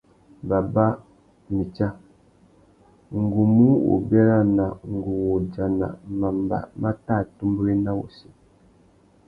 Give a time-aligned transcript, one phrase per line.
[0.49, 0.85] Baba,
[1.55, 1.87] mitsa,
[3.21, 5.87] ngu mù wô bérana ngu wô udjana
[6.19, 8.27] mamba mà tà atumbéwena wussi.